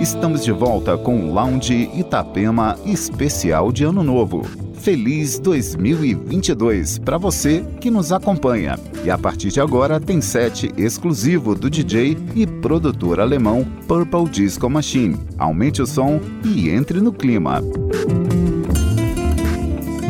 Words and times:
Estamos 0.00 0.42
de 0.42 0.50
volta 0.50 0.96
com 0.96 1.28
o 1.28 1.34
Lounge 1.34 1.90
Itapema 1.94 2.78
especial 2.86 3.70
de 3.70 3.84
Ano 3.84 4.02
Novo. 4.02 4.46
Feliz 4.72 5.38
2022 5.38 6.98
para 6.98 7.18
você 7.18 7.62
que 7.82 7.90
nos 7.90 8.10
acompanha. 8.10 8.78
E 9.04 9.10
a 9.10 9.18
partir 9.18 9.50
de 9.50 9.60
agora 9.60 10.00
tem 10.00 10.22
set 10.22 10.72
exclusivo 10.78 11.54
do 11.54 11.68
DJ 11.68 12.16
e 12.34 12.46
produtor 12.46 13.20
alemão 13.20 13.62
Purple 13.86 14.24
Disco 14.30 14.70
Machine. 14.70 15.20
Aumente 15.36 15.82
o 15.82 15.86
som 15.86 16.18
e 16.42 16.70
entre 16.70 17.02
no 17.02 17.12
clima. 17.12 17.60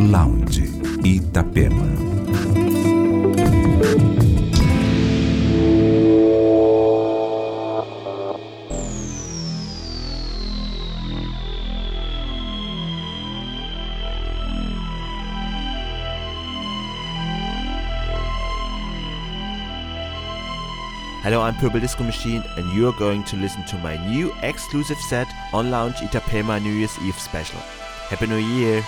Lounge 0.09 0.71
Itapema. 1.05 2.00
Hello, 21.31 21.43
I'm 21.43 21.55
Purple 21.55 21.79
Disco 21.79 22.03
Machine, 22.03 22.43
and 22.57 22.69
you're 22.73 22.93
going 22.95 23.23
to 23.23 23.37
listen 23.37 23.63
to 23.67 23.79
my 23.79 23.97
new 24.05 24.35
exclusive 24.43 24.99
set 24.99 25.29
on 25.53 25.71
Lounge 25.71 25.95
Itapema 25.99 26.61
New 26.61 26.73
Year's 26.73 26.99
Eve 27.03 27.15
special. 27.15 27.61
Happy 28.09 28.27
New 28.27 28.35
Year! 28.35 28.85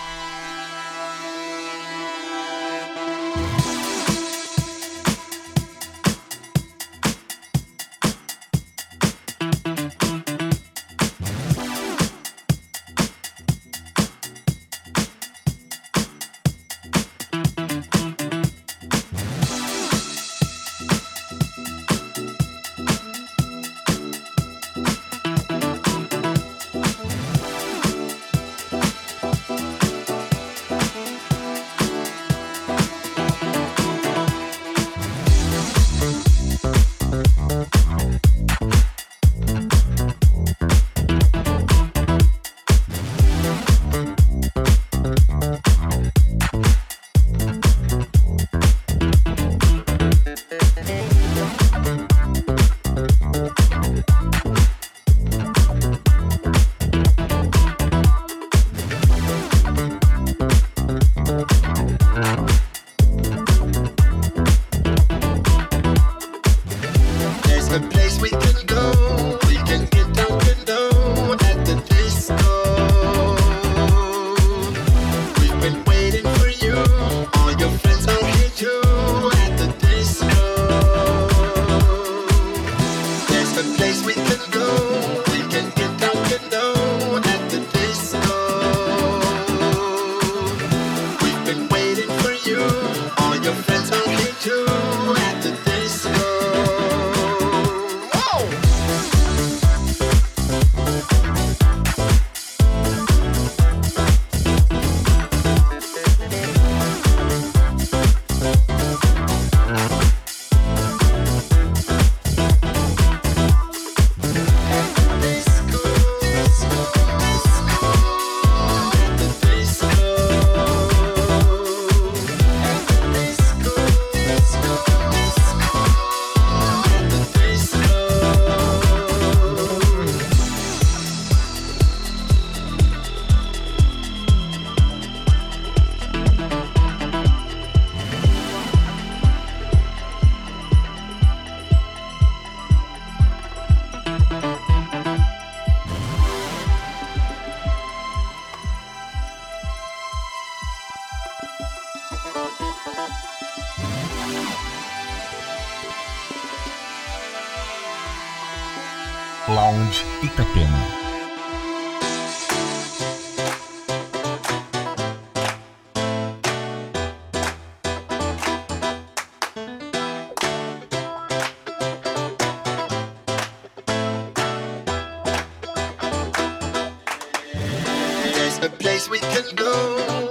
place 179.02 179.08
we 179.08 179.18
can 179.18 179.56
go. 179.56 180.21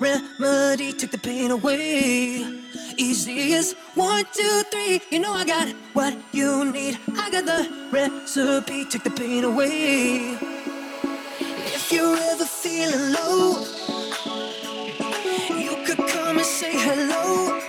Remedy, 0.00 0.92
take 0.92 1.10
the 1.10 1.18
pain 1.18 1.50
away. 1.50 2.44
Easy 2.96 3.54
as 3.54 3.74
one, 3.94 4.24
two, 4.32 4.62
three. 4.70 5.00
You 5.10 5.20
know 5.20 5.32
I 5.32 5.44
got 5.44 5.68
what 5.94 6.14
you 6.32 6.64
need. 6.70 6.98
I 7.16 7.30
got 7.30 7.46
the 7.46 7.68
recipe, 7.90 8.84
take 8.86 9.04
the 9.04 9.10
pain 9.10 9.44
away. 9.44 10.38
If 11.58 11.92
you're 11.92 12.16
ever 12.16 12.44
feeling 12.44 13.12
low, 13.12 13.64
you 15.58 15.76
could 15.86 15.98
come 16.08 16.38
and 16.38 16.46
say 16.46 16.72
hello. 16.72 17.60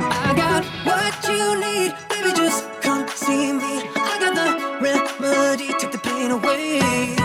I 0.00 0.34
got 0.36 0.64
what 0.84 1.14
you 1.28 1.60
need, 1.60 1.94
baby. 2.10 2.36
Just 2.36 2.64
come 2.82 3.08
see 3.08 3.52
me. 3.52 3.82
I 3.96 4.16
got 4.20 4.34
the 4.34 4.48
remedy, 4.84 5.68
take 5.78 5.92
the 5.92 5.98
pain 5.98 6.30
away. 6.30 7.15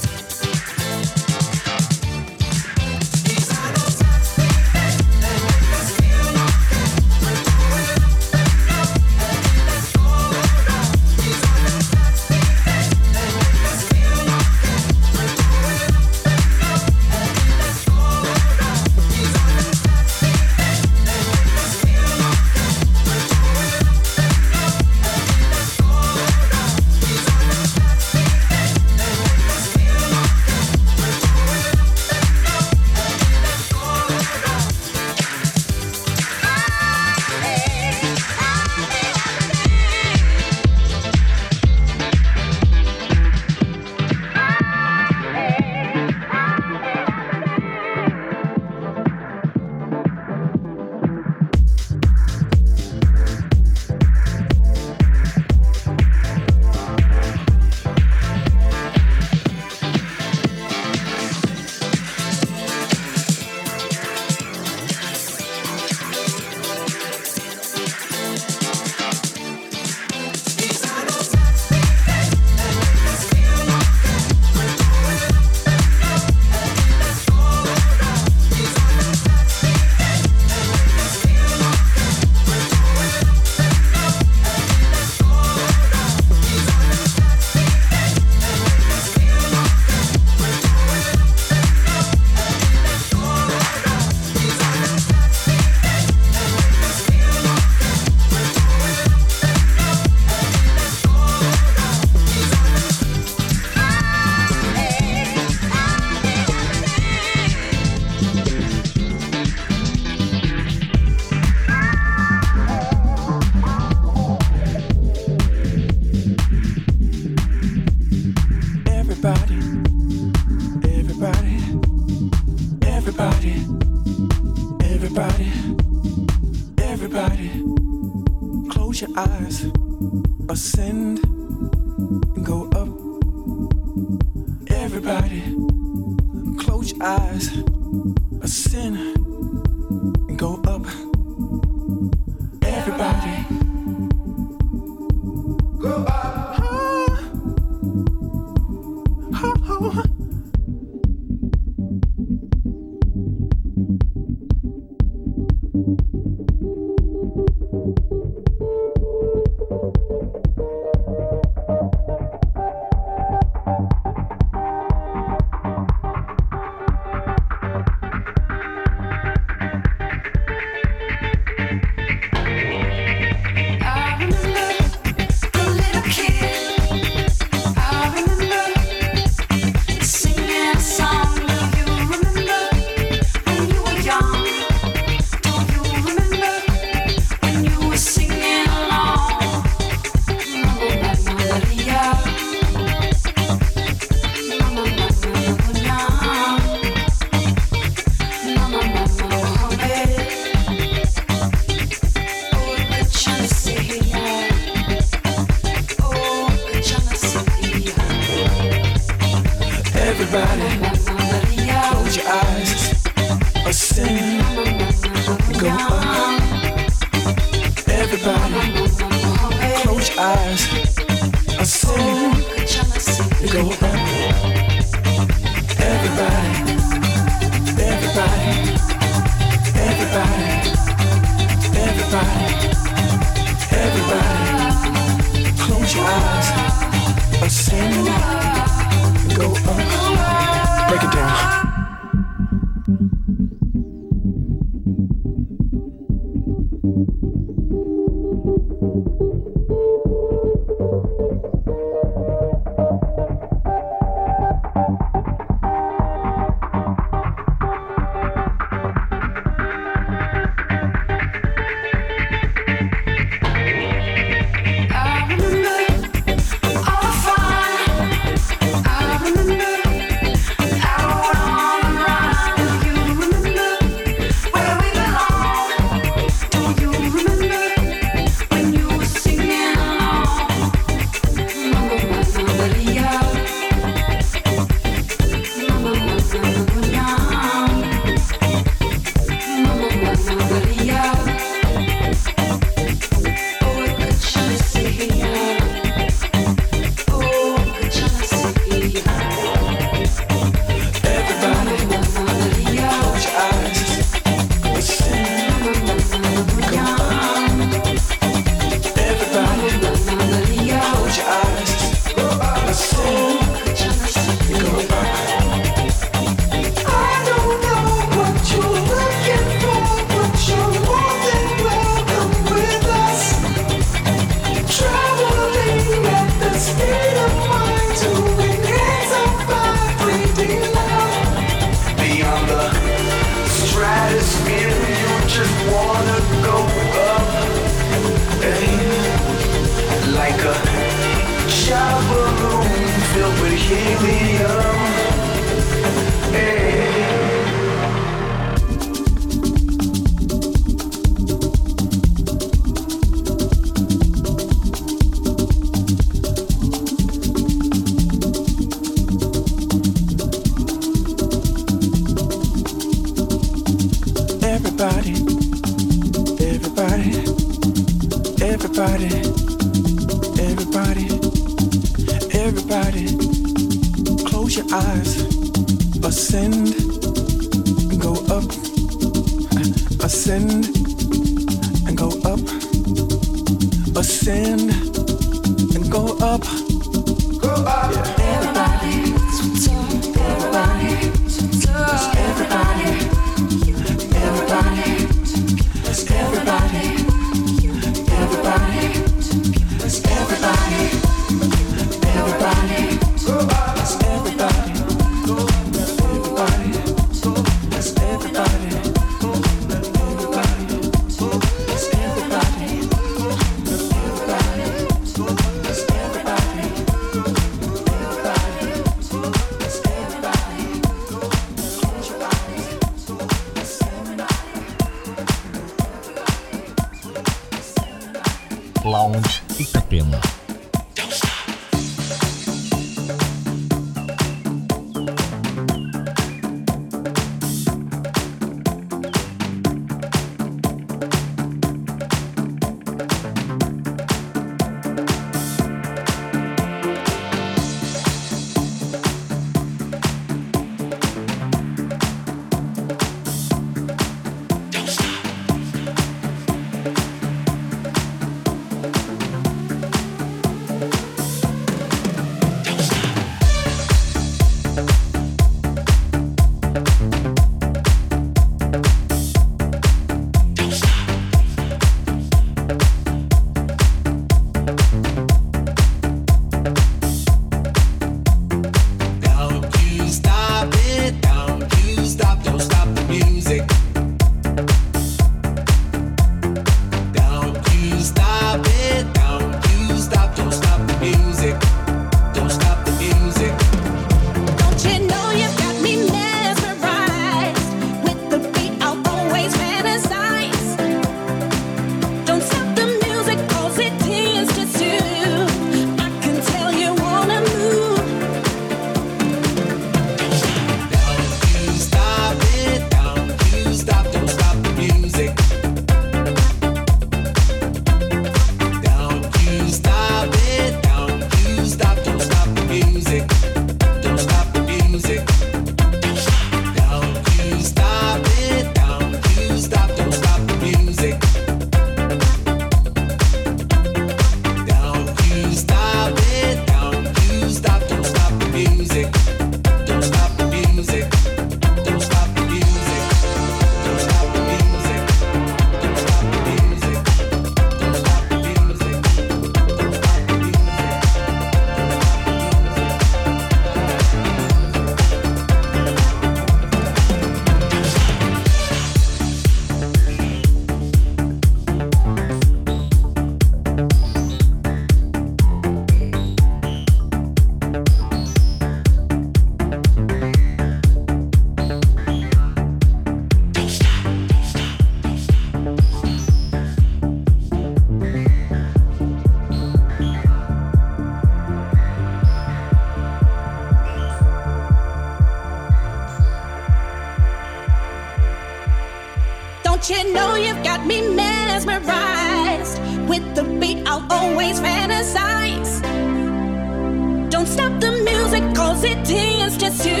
Just 599.57 599.85
you. 599.85 600.00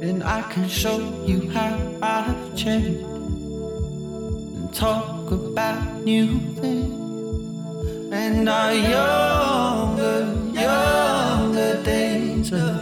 And 0.00 0.22
I 0.22 0.42
can 0.52 0.68
show 0.68 0.98
you 1.26 1.50
how 1.50 1.76
I 2.00 2.20
have 2.22 2.56
changed 2.56 3.02
and 4.56 4.72
talk 4.72 5.30
about 5.30 6.04
new 6.04 6.38
things 6.60 8.12
and 8.12 8.48
our 8.48 8.72
younger, 8.74 10.34
younger 10.54 11.82
days. 11.82 12.52
Of 12.52 12.77